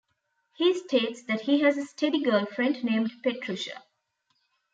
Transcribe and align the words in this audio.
He 0.55 0.73
states 0.73 1.21
that 1.25 1.41
he 1.41 1.61
has 1.61 1.77
a 1.77 1.85
steady 1.85 2.23
girlfriend 2.23 2.83
named 2.83 3.11
Petrusha. 3.23 3.83